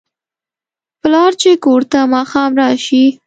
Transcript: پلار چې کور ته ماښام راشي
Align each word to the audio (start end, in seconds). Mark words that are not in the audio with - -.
پلار 1.01 1.31
چې 1.41 1.49
کور 1.63 1.81
ته 1.91 1.99
ماښام 2.13 2.51
راشي 2.61 3.03